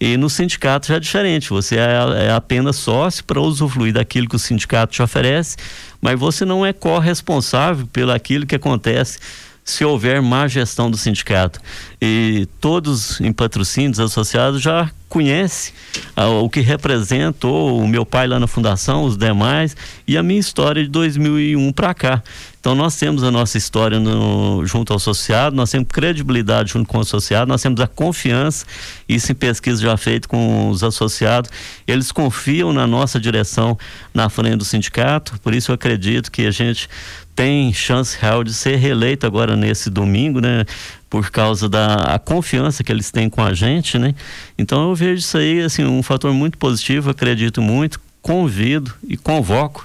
E 0.01 0.17
no 0.17 0.31
sindicato 0.31 0.89
já 0.89 0.97
é 0.97 1.01
diferente, 1.01 1.51
você 1.51 1.77
é, 1.77 2.29
é 2.29 2.33
apenas 2.33 2.77
sócio 2.77 3.23
para 3.25 3.41
usufruir 3.41 3.93
daquilo 3.93 4.27
que 4.27 4.37
o 4.37 4.39
sindicato 4.39 4.95
te 4.95 5.03
oferece, 5.03 5.57
mas 6.01 6.19
você 6.19 6.47
não 6.47 6.65
é 6.65 6.73
corresponsável 6.73 7.87
pelo 7.87 8.11
aquilo 8.11 8.47
que 8.47 8.57
acontece 8.57 9.19
se 9.65 9.85
houver 9.85 10.21
má 10.21 10.49
gestão 10.49 10.91
do 10.91 10.97
sindicato. 10.97 11.61
E 12.01 12.49
todos 12.61 13.21
em 13.21 13.33
patrocínios 13.33 14.01
associados 14.01 14.61
já 14.61 14.91
conhecem 15.09 15.75
ah, 16.17 16.29
o 16.29 16.49
que 16.49 16.61
representou 16.61 17.79
o 17.79 17.87
meu 17.87 18.05
pai 18.05 18.27
lá 18.27 18.41
na 18.41 18.47
fundação, 18.47 19.05
os 19.05 19.17
demais, 19.17 19.77
e 20.09 20.17
a 20.17 20.23
minha 20.23 20.41
história 20.41 20.83
de 20.83 20.89
2001 20.89 21.73
para 21.73 21.95
cá. 21.95 22.23
Então 22.63 22.77
nós 22.77 22.95
temos 22.95 23.25
a 23.25 23.31
nossa 23.33 23.59
história 23.59 23.99
no, 23.99 24.65
junto 24.65 24.93
ao 24.93 24.97
associado, 24.97 25.57
nós 25.57 25.69
temos 25.69 25.89
credibilidade 25.89 26.71
junto 26.71 26.89
com 26.89 26.99
o 26.99 27.01
associado, 27.01 27.49
nós 27.49 27.61
temos 27.61 27.81
a 27.81 27.89
confiança, 27.89 28.65
isso 29.09 29.33
em 29.33 29.35
pesquisa 29.35 29.83
já 29.83 29.97
feito 29.97 30.29
com 30.29 30.71
os 30.71 30.85
associados, 30.85 31.51
eles 31.89 32.13
confiam 32.13 32.73
na 32.73 32.87
nossa 32.87 33.19
direção 33.19 33.77
na 34.15 34.29
frente 34.29 34.59
do 34.59 34.65
sindicato, 34.65 35.41
por 35.41 35.53
isso 35.53 35.73
eu 35.73 35.75
acredito 35.75 36.31
que 36.31 36.47
a 36.47 36.53
gente 36.53 36.89
tem 37.35 37.73
chance 37.73 38.17
real 38.17 38.45
de 38.45 38.55
ser 38.55 38.77
reeleito 38.77 39.27
agora 39.27 39.57
nesse 39.57 39.91
domingo, 39.91 40.41
né? 40.41 40.65
Por 41.11 41.33
causa 41.33 41.69
da 41.69 42.21
confiança 42.25 42.85
que 42.85 42.93
eles 42.93 43.11
têm 43.11 43.29
com 43.29 43.43
a 43.43 43.53
gente, 43.53 43.99
né? 43.99 44.15
Então 44.57 44.89
eu 44.89 44.95
vejo 44.95 45.19
isso 45.19 45.37
aí 45.37 45.63
assim 45.63 45.85
um 45.85 46.01
fator 46.01 46.33
muito 46.33 46.57
positivo, 46.59 47.11
acredito 47.11 47.61
muito, 47.61 48.01
convido 48.23 48.95
e 49.09 49.17
convoco 49.17 49.85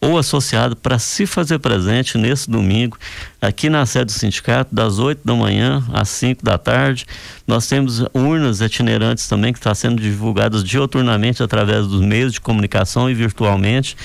ou 0.00 0.18
associado 0.18 0.76
para 0.76 0.98
se 0.98 1.26
fazer 1.26 1.58
presente 1.58 2.18
nesse 2.18 2.50
domingo, 2.50 2.98
aqui 3.40 3.68
na 3.70 3.84
sede 3.86 4.06
do 4.06 4.12
sindicato, 4.12 4.74
das 4.74 4.98
8 4.98 5.20
da 5.24 5.34
manhã 5.34 5.82
às 5.92 6.08
5 6.10 6.44
da 6.44 6.58
tarde. 6.58 7.06
Nós 7.46 7.66
temos 7.66 8.04
urnas 8.12 8.60
itinerantes 8.60 9.26
também 9.26 9.52
que 9.52 9.58
estão 9.58 9.70
tá 9.70 9.74
sendo 9.74 10.00
divulgadas 10.00 10.62
dioturnamente 10.62 11.42
através 11.42 11.86
dos 11.86 12.00
meios 12.00 12.32
de 12.32 12.40
comunicação 12.40 13.10
e 13.10 13.14
virtualmente. 13.14 13.96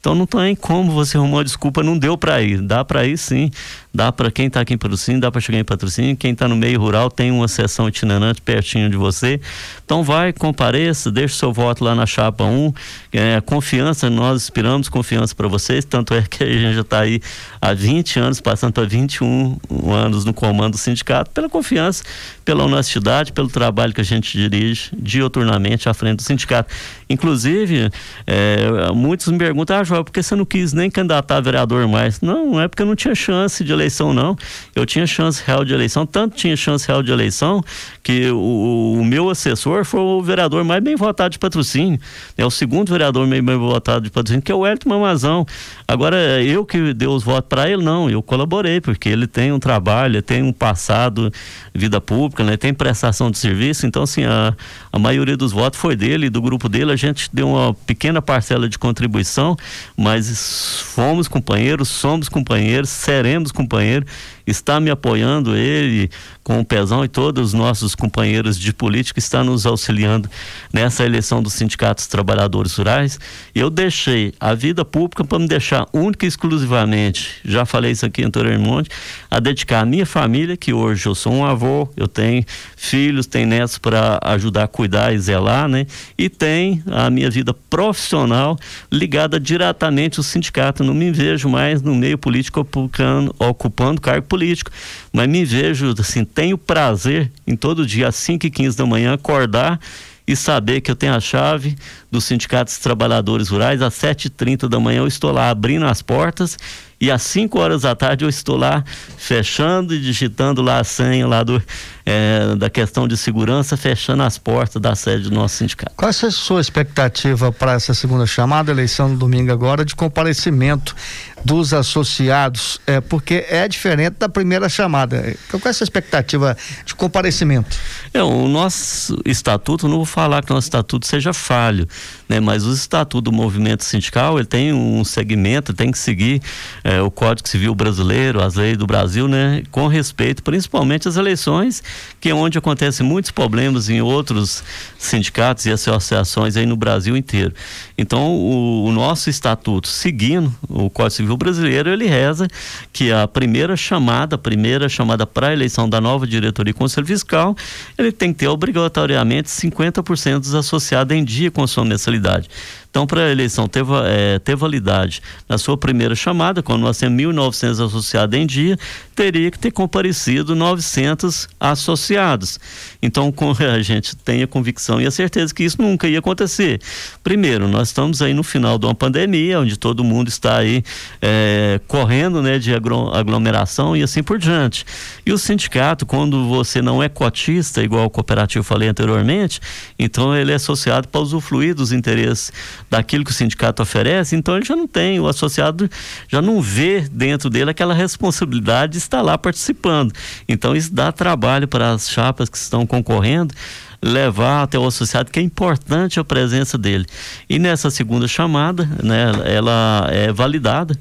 Então 0.00 0.14
não 0.14 0.26
tem 0.26 0.54
como 0.54 0.92
você 0.92 1.16
arrumar 1.16 1.38
uma 1.38 1.44
desculpa, 1.44 1.82
não 1.82 1.98
deu 1.98 2.16
para 2.16 2.40
ir. 2.40 2.60
Dá 2.60 2.84
para 2.84 3.06
ir 3.06 3.18
sim. 3.18 3.50
Dá 3.96 4.12
para 4.12 4.30
quem 4.30 4.46
está 4.46 4.60
aqui 4.60 4.74
em 4.74 4.78
patrocínio, 4.78 5.20
dá 5.20 5.32
para 5.32 5.40
chegar 5.40 5.58
em 5.58 5.64
patrocínio. 5.64 6.14
Quem 6.16 6.32
está 6.32 6.46
no 6.46 6.54
meio 6.54 6.78
rural 6.78 7.10
tem 7.10 7.30
uma 7.30 7.48
sessão 7.48 7.88
itinerante 7.88 8.42
pertinho 8.42 8.90
de 8.90 8.96
você. 8.96 9.40
Então 9.84 10.04
vai, 10.04 10.34
compareça, 10.34 11.10
deixe 11.10 11.34
seu 11.34 11.50
voto 11.50 11.82
lá 11.82 11.94
na 11.94 12.04
chapa 12.04 12.44
1. 12.44 12.74
É, 13.10 13.40
confiança, 13.40 14.10
nós 14.10 14.42
inspiramos 14.42 14.90
confiança 14.90 15.34
para 15.34 15.48
vocês. 15.48 15.84
Tanto 15.84 16.12
é 16.12 16.22
que 16.22 16.44
a 16.44 16.46
gente 16.46 16.74
já 16.74 16.82
está 16.82 17.00
aí 17.00 17.22
há 17.60 17.72
20 17.72 18.20
anos, 18.20 18.40
passando 18.40 18.74
para 18.74 18.84
21 18.84 19.58
anos 19.90 20.26
no 20.26 20.34
comando 20.34 20.72
do 20.72 20.78
sindicato, 20.78 21.30
pela 21.30 21.48
confiança, 21.48 22.04
pela 22.44 22.64
honestidade, 22.64 23.32
pelo 23.32 23.48
trabalho 23.48 23.94
que 23.94 24.00
a 24.02 24.04
gente 24.04 24.36
dirige 24.36 24.90
dioturnamente 24.96 25.88
à 25.88 25.94
frente 25.94 26.16
do 26.16 26.22
sindicato. 26.22 26.72
Inclusive, 27.08 27.90
é, 28.26 28.92
muitos 28.94 29.28
me 29.28 29.38
perguntam, 29.38 29.78
ah, 29.78 29.84
João, 29.86 30.04
por 30.04 30.12
que 30.12 30.22
você 30.22 30.34
não 30.34 30.44
quis 30.44 30.72
nem 30.72 30.90
candidatar 30.90 31.36
a 31.36 31.40
vereador 31.40 31.88
mais? 31.88 32.20
Não, 32.20 32.52
não 32.52 32.60
é 32.60 32.68
porque 32.68 32.82
eu 32.82 32.86
não 32.86 32.94
tinha 32.96 33.14
chance 33.14 33.64
de 33.64 33.72
eleição 33.72 33.86
eleição, 33.86 34.12
não. 34.12 34.36
Eu 34.74 34.84
tinha 34.84 35.06
chance 35.06 35.42
real 35.44 35.64
de 35.64 35.72
eleição, 35.72 36.04
tanto 36.04 36.36
tinha 36.36 36.56
chance 36.56 36.86
real 36.86 37.02
de 37.02 37.10
eleição 37.10 37.62
que 38.02 38.30
o, 38.30 38.96
o 38.98 39.04
meu 39.26 39.30
assessor 39.30 39.84
foi 39.84 40.00
o 40.00 40.22
vereador 40.22 40.64
mais 40.64 40.82
bem 40.82 40.96
votado 40.96 41.30
de 41.30 41.38
patrocínio. 41.38 42.00
É 42.36 42.44
o 42.44 42.50
segundo 42.50 42.90
vereador 42.90 43.26
mais 43.26 43.42
bem 43.44 43.56
votado 43.56 44.02
de 44.02 44.10
patrocínio, 44.10 44.42
que 44.42 44.50
é 44.50 44.54
o 44.54 44.66
Elton 44.66 44.88
Mamazão. 44.88 45.46
Agora, 45.86 46.42
eu 46.42 46.64
que 46.64 46.94
dei 46.94 47.08
os 47.08 47.22
votos 47.22 47.48
para 47.48 47.68
ele, 47.68 47.82
não. 47.82 48.08
Eu 48.08 48.22
colaborei, 48.22 48.80
porque 48.80 49.08
ele 49.08 49.26
tem 49.26 49.52
um 49.52 49.58
trabalho, 49.58 50.22
tem 50.22 50.42
um 50.42 50.52
passado, 50.52 51.32
vida 51.74 52.00
pública, 52.00 52.42
né? 52.44 52.56
tem 52.56 52.72
prestação 52.72 53.30
de 53.30 53.38
serviço. 53.38 53.86
Então, 53.86 54.02
assim, 54.02 54.24
a, 54.24 54.54
a 54.92 54.98
maioria 54.98 55.36
dos 55.36 55.52
votos 55.52 55.78
foi 55.78 55.94
dele, 55.94 56.30
do 56.30 56.40
grupo 56.40 56.68
dele. 56.68 56.92
A 56.92 56.96
gente 56.96 57.28
deu 57.32 57.48
uma 57.48 57.74
pequena 57.74 58.22
parcela 58.22 58.68
de 58.68 58.78
contribuição, 58.78 59.56
mas 59.96 60.82
fomos 60.94 61.28
companheiros, 61.28 61.88
somos 61.88 62.28
companheiros, 62.28 62.88
seremos 62.88 63.52
companheiros 63.52 63.66
companheiro, 63.66 64.06
está 64.46 64.78
me 64.78 64.90
apoiando, 64.90 65.56
ele 65.56 66.10
com 66.42 66.60
o 66.60 66.64
Pezão 66.64 67.04
e 67.04 67.08
todos 67.08 67.48
os 67.48 67.52
nossos 67.52 67.94
companheiros 67.94 68.56
de 68.56 68.72
política 68.72 69.18
está 69.18 69.42
nos 69.42 69.66
auxiliando 69.66 70.30
nessa 70.72 71.04
eleição 71.04 71.42
dos 71.42 71.54
sindicatos 71.54 72.06
trabalhadores 72.06 72.76
rurais. 72.76 73.18
Eu 73.54 73.68
deixei 73.68 74.32
a 74.38 74.54
vida 74.54 74.84
pública 74.84 75.24
para 75.24 75.38
me 75.40 75.48
deixar 75.48 75.86
única 75.92 76.24
e 76.24 76.28
exclusivamente, 76.28 77.40
já 77.44 77.64
falei 77.66 77.90
isso 77.90 78.06
aqui 78.06 78.22
anteriormente, 78.22 78.90
a 79.28 79.40
dedicar 79.40 79.80
a 79.80 79.84
minha 79.84 80.06
família, 80.06 80.56
que 80.56 80.72
hoje 80.72 81.06
eu 81.06 81.14
sou 81.14 81.32
um 81.32 81.44
avô, 81.44 81.88
eu 81.96 82.06
tenho 82.06 82.44
filhos, 82.76 83.26
tenho 83.26 83.48
netos 83.48 83.78
para 83.78 84.20
ajudar 84.22 84.68
cuidar 84.68 85.12
e 85.12 85.18
zelar, 85.18 85.68
né? 85.68 85.86
E 86.16 86.28
tem 86.28 86.82
a 86.86 87.10
minha 87.10 87.30
vida 87.30 87.52
profissional 87.52 88.58
ligada 88.90 89.40
diretamente 89.40 90.20
ao 90.20 90.24
sindicato. 90.24 90.84
Não 90.84 90.94
me 90.94 91.10
vejo 91.10 91.48
mais 91.48 91.82
no 91.82 91.94
meio 91.94 92.18
político 92.18 92.60
ocupando, 92.60 93.34
ocupando 93.38 94.00
cargo 94.00 94.26
político, 94.36 94.70
mas 95.10 95.26
me 95.26 95.46
vejo 95.46 95.94
assim, 95.98 96.22
tenho 96.22 96.58
prazer 96.58 97.32
em 97.46 97.56
todo 97.56 97.86
dia 97.86 98.08
às 98.08 98.16
5 98.16 98.46
e 98.46 98.50
15 98.50 98.76
da 98.76 98.84
manhã 98.84 99.14
acordar 99.14 99.80
e 100.26 100.36
saber 100.36 100.82
que 100.82 100.90
eu 100.90 100.96
tenho 100.96 101.14
a 101.14 101.20
chave 101.20 101.74
do 102.16 102.20
Sindicato 102.20 102.70
dos 102.70 102.78
Trabalhadores 102.78 103.48
Rurais 103.48 103.82
às 103.82 103.94
7h30 103.94 104.68
da 104.68 104.80
manhã 104.80 105.00
eu 105.00 105.06
estou 105.06 105.30
lá 105.30 105.50
abrindo 105.50 105.84
as 105.84 106.00
portas 106.00 106.56
e 106.98 107.10
às 107.10 107.22
5 107.22 107.58
horas 107.58 107.82
da 107.82 107.94
tarde 107.94 108.24
eu 108.24 108.28
estou 108.28 108.56
lá 108.56 108.82
fechando 109.18 109.94
e 109.94 110.00
digitando 110.00 110.62
lá 110.62 110.80
a 110.80 110.84
senha 110.84 111.26
lá 111.26 111.42
do, 111.42 111.62
é, 112.06 112.54
da 112.56 112.70
questão 112.70 113.06
de 113.06 113.16
segurança, 113.18 113.76
fechando 113.76 114.22
as 114.22 114.38
portas 114.38 114.80
da 114.80 114.94
sede 114.94 115.24
do 115.24 115.34
nosso 115.34 115.56
sindicato. 115.56 115.92
Qual 115.94 116.08
é 116.08 116.26
a 116.26 116.30
sua 116.30 116.60
expectativa 116.60 117.52
para 117.52 117.72
essa 117.72 117.92
segunda 117.92 118.26
chamada, 118.26 118.70
eleição 118.70 119.10
no 119.10 119.16
domingo 119.16 119.52
agora, 119.52 119.84
de 119.84 119.94
comparecimento 119.94 120.96
dos 121.44 121.74
associados? 121.74 122.80
É, 122.86 123.00
porque 123.02 123.44
é 123.46 123.68
diferente 123.68 124.14
da 124.18 124.28
primeira 124.28 124.66
chamada. 124.66 125.36
Qual 125.50 125.60
é 125.66 125.68
a 125.68 125.72
sua 125.74 125.84
expectativa 125.84 126.56
de 126.86 126.94
comparecimento? 126.94 127.76
É, 128.14 128.22
o 128.22 128.48
nosso 128.48 129.20
estatuto, 129.26 129.86
não 129.86 129.96
vou 129.96 130.06
falar 130.06 130.42
que 130.42 130.50
o 130.50 130.54
nosso 130.54 130.68
estatuto 130.68 131.06
seja 131.06 131.34
falho, 131.34 131.86
né? 132.28 132.40
Mas 132.40 132.64
o 132.66 132.72
estatuto 132.72 133.30
do 133.30 133.32
movimento 133.32 133.84
sindical, 133.84 134.38
ele 134.38 134.46
tem 134.46 134.72
um 134.72 135.04
segmento, 135.04 135.72
tem 135.72 135.90
que 135.90 135.98
seguir 135.98 136.40
é, 136.84 137.00
o 137.00 137.10
Código 137.10 137.48
Civil 137.48 137.74
brasileiro, 137.74 138.42
as 138.42 138.54
leis 138.54 138.76
do 138.76 138.86
Brasil, 138.86 139.28
né, 139.28 139.62
com 139.70 139.86
respeito 139.86 140.42
principalmente 140.42 141.08
às 141.08 141.16
eleições, 141.16 141.82
que 142.20 142.28
é 142.28 142.34
onde 142.34 142.58
acontecem 142.58 143.06
muitos 143.06 143.30
problemas 143.30 143.88
em 143.88 144.00
outros 144.00 144.62
sindicatos 144.98 145.66
e 145.66 145.70
associações 145.70 146.56
aí 146.56 146.66
no 146.66 146.76
Brasil 146.76 147.16
inteiro. 147.16 147.52
Então, 147.96 148.34
o, 148.34 148.84
o 148.84 148.92
nosso 148.92 149.30
estatuto, 149.30 149.88
seguindo 149.88 150.54
o 150.68 150.90
Código 150.90 151.16
Civil 151.16 151.36
brasileiro, 151.36 151.90
ele 151.90 152.06
reza 152.06 152.48
que 152.92 153.12
a 153.12 153.26
primeira 153.26 153.76
chamada, 153.76 154.36
a 154.36 154.38
primeira 154.38 154.88
chamada 154.88 155.26
para 155.26 155.48
a 155.48 155.52
eleição 155.52 155.88
da 155.88 156.00
nova 156.00 156.26
diretoria 156.26 156.70
e 156.70 156.74
conselho 156.74 157.06
fiscal, 157.06 157.56
ele 157.96 158.12
tem 158.12 158.32
que 158.32 158.40
ter 158.40 158.48
obrigatoriamente 158.48 159.48
50% 159.48 160.40
dos 160.40 160.54
associados 160.54 161.16
em 161.16 161.24
dia 161.24 161.50
com 161.50 161.66
sua 161.66 161.84
mensalidade. 161.86 162.48
Então, 162.96 163.06
para 163.06 163.26
a 163.26 163.30
eleição 163.30 163.68
ter, 163.68 163.84
é, 164.06 164.38
ter 164.38 164.56
validade 164.56 165.20
na 165.46 165.58
sua 165.58 165.76
primeira 165.76 166.14
chamada, 166.14 166.62
quando 166.62 166.80
nós 166.80 166.96
temos 166.96 167.22
1.900 167.22 167.84
associados 167.84 168.38
em 168.38 168.46
dia, 168.46 168.78
teria 169.14 169.50
que 169.50 169.58
ter 169.58 169.70
comparecido 169.70 170.56
900 170.56 171.46
associados. 171.60 172.58
Então, 173.02 173.34
a 173.70 173.82
gente 173.82 174.16
tem 174.16 174.42
a 174.42 174.46
convicção 174.46 174.98
e 174.98 175.04
a 175.04 175.10
certeza 175.10 175.52
que 175.52 175.62
isso 175.62 175.76
nunca 175.82 176.08
ia 176.08 176.20
acontecer. 176.20 176.80
Primeiro, 177.22 177.68
nós 177.68 177.88
estamos 177.88 178.22
aí 178.22 178.32
no 178.32 178.42
final 178.42 178.78
de 178.78 178.86
uma 178.86 178.94
pandemia, 178.94 179.60
onde 179.60 179.76
todo 179.76 180.02
mundo 180.02 180.28
está 180.28 180.56
aí 180.56 180.82
é, 181.20 181.78
correndo 181.86 182.40
né, 182.40 182.58
de 182.58 182.72
aglomeração 182.72 183.94
e 183.94 184.02
assim 184.02 184.22
por 184.22 184.38
diante. 184.38 184.86
E 185.26 185.34
o 185.34 185.36
sindicato, 185.36 186.06
quando 186.06 186.48
você 186.48 186.80
não 186.80 187.02
é 187.02 187.10
cotista, 187.10 187.82
igual 187.82 188.06
o 188.06 188.10
cooperativo 188.10 188.64
falei 188.64 188.88
anteriormente, 188.88 189.60
então 189.98 190.34
ele 190.34 190.50
é 190.50 190.54
associado 190.54 191.08
para 191.08 191.20
usufruir 191.20 191.74
dos 191.74 191.92
interesses 191.92 192.50
daquilo 192.90 193.24
que 193.24 193.30
o 193.30 193.34
sindicato 193.34 193.82
oferece, 193.82 194.36
então 194.36 194.56
ele 194.56 194.64
já 194.64 194.76
não 194.76 194.86
tem, 194.86 195.18
o 195.20 195.26
associado 195.26 195.90
já 196.28 196.40
não 196.40 196.60
vê 196.60 197.00
dentro 197.10 197.50
dele 197.50 197.70
aquela 197.70 197.94
responsabilidade 197.94 198.92
de 198.92 198.98
estar 198.98 199.22
lá 199.22 199.36
participando. 199.36 200.12
Então 200.48 200.74
isso 200.74 200.92
dá 200.94 201.10
trabalho 201.10 201.66
para 201.66 201.92
as 201.92 202.08
chapas 202.08 202.48
que 202.48 202.56
estão 202.56 202.86
concorrendo 202.86 203.54
levar 204.02 204.62
até 204.62 204.78
o 204.78 204.86
associado 204.86 205.30
que 205.30 205.40
é 205.40 205.42
importante 205.42 206.20
a 206.20 206.24
presença 206.24 206.78
dele. 206.78 207.06
E 207.48 207.58
nessa 207.58 207.90
segunda 207.90 208.28
chamada, 208.28 208.88
né, 209.02 209.32
ela 209.44 210.06
é 210.10 210.32
validada 210.32 210.96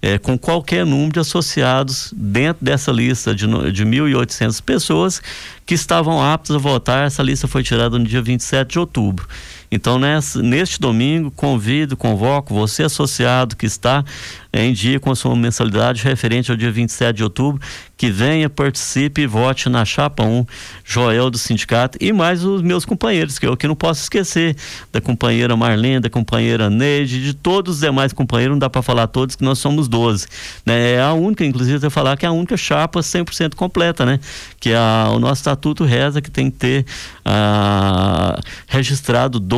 é, 0.00 0.18
com 0.18 0.38
qualquer 0.38 0.84
número 0.84 1.14
de 1.14 1.20
associados 1.20 2.12
dentro 2.16 2.64
dessa 2.64 2.92
lista 2.92 3.34
de, 3.34 3.46
de 3.72 3.84
1.800 3.84 4.62
pessoas 4.62 5.22
que 5.64 5.74
estavam 5.74 6.22
aptos 6.22 6.54
a 6.54 6.58
votar. 6.58 7.06
Essa 7.06 7.22
lista 7.22 7.48
foi 7.48 7.62
tirada 7.62 7.98
no 7.98 8.04
dia 8.04 8.22
27 8.22 8.72
de 8.72 8.78
outubro. 8.78 9.26
Então, 9.70 9.98
nessa, 9.98 10.42
neste 10.42 10.80
domingo, 10.80 11.30
convido, 11.30 11.96
convoco 11.96 12.54
você, 12.54 12.84
associado 12.84 13.56
que 13.56 13.66
está 13.66 14.04
em 14.52 14.72
dia 14.72 14.98
com 14.98 15.10
a 15.10 15.16
sua 15.16 15.36
mensalidade 15.36 16.02
referente 16.02 16.50
ao 16.50 16.56
dia 16.56 16.70
27 16.70 17.16
de 17.16 17.22
outubro, 17.22 17.60
que 17.96 18.10
venha, 18.10 18.48
participe 18.48 19.22
e 19.22 19.26
vote 19.26 19.68
na 19.68 19.84
chapa 19.84 20.22
1, 20.22 20.46
Joel 20.84 21.30
do 21.30 21.38
sindicato 21.38 21.98
e 22.00 22.12
mais 22.12 22.44
os 22.44 22.62
meus 22.62 22.84
companheiros, 22.84 23.38
que 23.38 23.46
eu 23.46 23.56
que 23.56 23.66
não 23.66 23.74
posso 23.74 24.02
esquecer, 24.02 24.56
da 24.92 25.00
companheira 25.00 25.56
Marlene, 25.56 26.00
da 26.00 26.10
companheira 26.10 26.70
Neide, 26.70 27.22
de 27.22 27.34
todos 27.34 27.76
os 27.76 27.80
demais 27.80 28.12
companheiros, 28.12 28.54
não 28.54 28.58
dá 28.58 28.70
para 28.70 28.82
falar 28.82 29.06
todos 29.06 29.36
que 29.36 29.44
nós 29.44 29.58
somos 29.58 29.88
12. 29.88 30.26
Né? 30.64 30.92
É 30.92 31.02
a 31.02 31.12
única, 31.12 31.44
inclusive, 31.44 31.84
eu 31.84 31.90
falar 31.90 32.16
que 32.16 32.26
é 32.26 32.28
a 32.28 32.32
única 32.32 32.56
chapa 32.56 33.00
100% 33.00 33.54
completa, 33.54 34.04
né? 34.04 34.20
Que 34.60 34.70
é 34.70 34.76
a, 34.76 35.10
o 35.14 35.18
nosso 35.18 35.40
estatuto 35.40 35.84
reza 35.84 36.20
que 36.20 36.30
tem 36.30 36.50
que 36.50 36.56
ter 36.58 36.86
ah, 37.24 38.38
registrado 38.66 39.40
12 39.40 39.55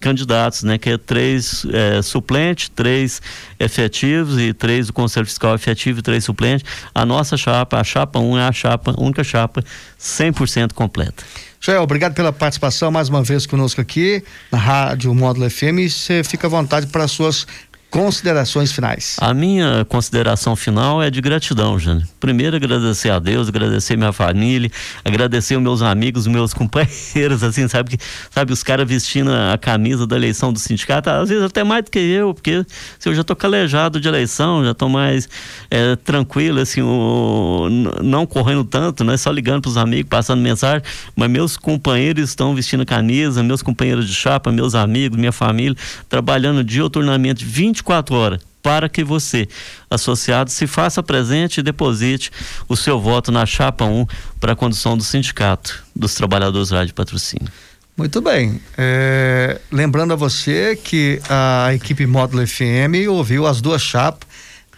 candidatos, 0.00 0.62
né? 0.62 0.78
Que 0.78 0.90
é 0.90 0.98
três 0.98 1.66
é, 1.72 2.02
suplentes, 2.02 2.68
três 2.68 3.20
efetivos 3.58 4.38
e 4.38 4.52
três 4.52 4.86
do 4.86 4.92
Conselho 4.92 5.26
Fiscal 5.26 5.54
efetivo 5.54 5.98
e 5.98 6.02
três 6.02 6.24
suplentes. 6.24 6.64
A 6.94 7.04
nossa 7.04 7.36
chapa, 7.36 7.78
a 7.78 7.84
chapa 7.84 8.18
1 8.18 8.30
um, 8.30 8.38
é 8.38 8.46
a 8.46 8.52
chapa, 8.52 8.94
única 8.98 9.24
chapa 9.24 9.64
100% 9.98 10.72
completa. 10.72 11.24
Joel, 11.60 11.82
obrigado 11.82 12.14
pela 12.14 12.32
participação 12.32 12.90
mais 12.90 13.08
uma 13.08 13.22
vez 13.22 13.46
conosco 13.46 13.80
aqui 13.80 14.22
na 14.52 14.58
Rádio 14.58 15.12
Módulo 15.14 15.50
FM. 15.50 15.88
Você 15.90 16.22
fica 16.22 16.46
à 16.46 16.50
vontade 16.50 16.86
para 16.86 17.08
suas 17.08 17.46
Considerações 17.90 18.72
finais. 18.72 19.16
A 19.20 19.32
minha 19.32 19.84
consideração 19.84 20.56
final 20.56 21.00
é 21.02 21.08
de 21.08 21.20
gratidão, 21.20 21.78
Jânio. 21.78 22.06
Primeiro, 22.18 22.56
agradecer 22.56 23.10
a 23.10 23.18
Deus, 23.18 23.48
agradecer 23.48 23.96
minha 23.96 24.12
família, 24.12 24.70
agradecer 25.04 25.56
os 25.56 25.62
meus 25.62 25.82
amigos, 25.82 26.26
meus 26.26 26.52
companheiros, 26.54 27.42
assim, 27.42 27.68
sabe? 27.68 27.96
que 27.96 28.04
Sabe, 28.30 28.52
os 28.52 28.62
caras 28.62 28.86
vestindo 28.88 29.30
a 29.32 29.56
camisa 29.56 30.06
da 30.06 30.16
eleição 30.16 30.52
do 30.52 30.58
sindicato, 30.58 31.08
às 31.08 31.28
vezes 31.28 31.44
até 31.44 31.62
mais 31.62 31.84
do 31.84 31.90
que 31.90 31.98
eu, 31.98 32.34
porque 32.34 32.66
se 32.98 33.08
eu 33.08 33.14
já 33.14 33.22
tô 33.22 33.36
calejado 33.36 34.00
de 34.00 34.08
eleição, 34.08 34.64
já 34.64 34.74
tô 34.74 34.88
mais 34.88 35.28
é, 35.70 35.94
tranquilo, 35.96 36.60
assim, 36.60 36.82
o, 36.82 37.68
não 38.02 38.26
correndo 38.26 38.64
tanto, 38.64 39.04
né? 39.04 39.16
Só 39.16 39.30
ligando 39.30 39.62
pros 39.62 39.76
amigos, 39.76 40.10
passando 40.10 40.42
mensagem, 40.42 40.82
mas 41.14 41.30
meus 41.30 41.56
companheiros 41.56 42.28
estão 42.28 42.54
vestindo 42.54 42.84
camisa, 42.84 43.42
meus 43.42 43.62
companheiros 43.62 44.06
de 44.08 44.14
chapa, 44.14 44.50
meus 44.50 44.74
amigos, 44.74 45.16
minha 45.16 45.32
família, 45.32 45.76
trabalhando 46.08 46.64
dioturnamente 46.64 47.44
24 47.44 47.75
24 47.76 48.14
horas 48.14 48.40
para 48.62 48.88
que 48.88 49.04
você, 49.04 49.46
associado, 49.88 50.50
se 50.50 50.66
faça 50.66 51.02
presente 51.02 51.58
e 51.58 51.62
deposite 51.62 52.32
o 52.68 52.76
seu 52.76 53.00
voto 53.00 53.30
na 53.30 53.46
chapa 53.46 53.84
1 53.84 54.06
para 54.40 54.52
a 54.52 54.56
condução 54.56 54.96
do 54.96 55.04
sindicato 55.04 55.84
dos 55.94 56.14
trabalhadores 56.14 56.70
rádio 56.70 56.92
patrocínio. 56.92 57.48
Muito 57.96 58.20
bem. 58.20 58.60
É, 58.76 59.60
lembrando 59.70 60.12
a 60.12 60.16
você 60.16 60.76
que 60.76 61.20
a 61.30 61.72
equipe 61.74 62.06
Módulo 62.06 62.46
FM 62.46 63.08
ouviu 63.08 63.46
as 63.46 63.60
duas 63.60 63.82
chapas, 63.82 64.28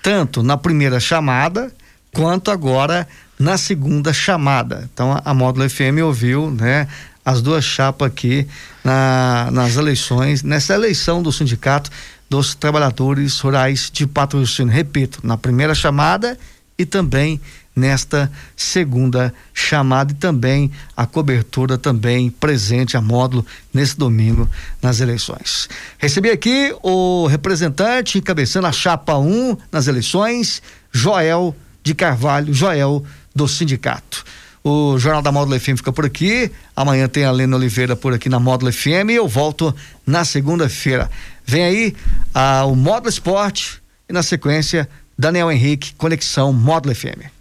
tanto 0.02 0.42
na 0.42 0.56
primeira 0.56 1.00
chamada 1.00 1.72
quanto 2.12 2.50
agora 2.50 3.08
na 3.38 3.56
segunda 3.56 4.12
chamada. 4.12 4.88
Então 4.92 5.20
a, 5.24 5.34
Módulo 5.34 5.68
FM 5.68 6.02
ouviu, 6.04 6.50
né, 6.50 6.86
as 7.24 7.40
duas 7.40 7.64
chapas 7.64 8.08
aqui 8.08 8.46
na, 8.84 9.48
nas 9.50 9.76
eleições, 9.76 10.42
nessa 10.42 10.74
eleição 10.74 11.22
do 11.22 11.32
sindicato 11.32 11.90
dos 12.28 12.54
trabalhadores 12.54 13.38
rurais 13.40 13.90
de 13.92 14.06
patrocínio. 14.06 14.72
Repito, 14.72 15.20
na 15.22 15.36
primeira 15.36 15.74
chamada 15.74 16.38
e 16.78 16.84
também 16.84 17.40
nesta 17.74 18.30
segunda 18.56 19.32
chamada 19.54 20.12
e 20.12 20.16
também 20.16 20.70
a 20.96 21.06
cobertura 21.06 21.78
também 21.78 22.28
presente 22.28 22.96
a 22.96 23.00
módulo 23.00 23.46
nesse 23.72 23.96
domingo 23.96 24.48
nas 24.82 25.00
eleições. 25.00 25.68
Recebi 25.96 26.30
aqui 26.30 26.74
o 26.82 27.26
representante 27.26 28.18
encabeçando 28.18 28.66
a 28.66 28.72
chapa 28.72 29.16
1 29.16 29.56
nas 29.70 29.86
eleições, 29.86 30.60
Joel 30.92 31.54
de 31.82 31.94
Carvalho, 31.94 32.52
Joel 32.52 33.04
do 33.34 33.46
sindicato. 33.46 34.24
O 34.62 34.98
Jornal 34.98 35.22
da 35.22 35.32
Módulo 35.32 35.58
FM 35.58 35.76
fica 35.76 35.92
por 35.92 36.04
aqui. 36.04 36.50
Amanhã 36.74 37.08
tem 37.08 37.24
a 37.24 37.30
Lena 37.30 37.56
Oliveira 37.56 37.96
por 37.96 38.12
aqui 38.12 38.28
na 38.28 38.40
Módulo 38.40 38.72
FM 38.72 39.10
e 39.10 39.14
eu 39.14 39.28
volto 39.28 39.74
na 40.06 40.24
segunda-feira. 40.24 41.10
Vem 41.44 41.64
aí 41.64 41.96
ah, 42.34 42.64
o 42.66 42.74
Módulo 42.74 43.08
Esporte 43.08 43.80
e 44.08 44.12
na 44.12 44.22
sequência 44.22 44.88
Daniel 45.18 45.50
Henrique, 45.50 45.94
Conexão 45.94 46.52
Módulo 46.52 46.94
FM. 46.94 47.38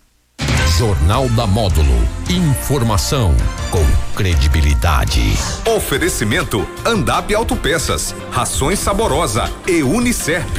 Jornal 0.77 1.27
da 1.29 1.47
Módulo. 1.47 2.07
Informação 2.29 3.35
com 3.71 3.83
credibilidade. 4.15 5.21
Oferecimento 5.75 6.67
Andap 6.85 7.33
Autopeças, 7.33 8.13
Rações 8.29 8.77
Saborosa 8.77 9.51
e 9.65 9.81
Unicerp. 9.81 10.55